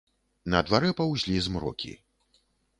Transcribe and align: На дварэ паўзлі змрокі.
На 0.53 0.61
дварэ 0.69 0.89
паўзлі 1.01 1.37
змрокі. 1.49 1.95